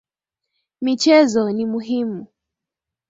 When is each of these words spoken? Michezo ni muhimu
Michezo 0.83 1.43
ni 1.53 1.65
muhimu 1.71 2.25